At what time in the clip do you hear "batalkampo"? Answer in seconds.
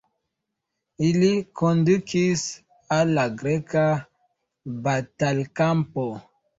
4.85-6.13